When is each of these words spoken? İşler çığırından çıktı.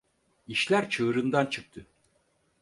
İşler 0.47 0.89
çığırından 0.89 1.45
çıktı. 1.49 1.87